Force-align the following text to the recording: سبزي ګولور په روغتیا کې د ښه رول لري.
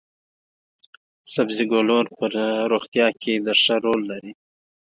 سبزي 1.33 1.65
ګولور 1.71 2.05
په 2.17 2.25
روغتیا 2.71 3.07
کې 3.21 3.33
د 3.45 3.47
ښه 3.61 3.75
رول 3.85 4.01
لري. 4.11 4.31